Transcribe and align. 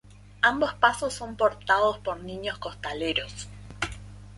Ambos 0.41 0.73
pasos 0.73 1.13
son 1.13 1.35
portados 1.37 1.99
por 1.99 2.23
niños 2.23 2.57
costaleros. 2.57 3.47